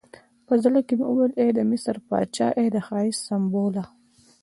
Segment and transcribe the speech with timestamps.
[0.45, 3.83] په زړه کې مې ویل ای د مصر پاچا، ای د ښایست سمبوله.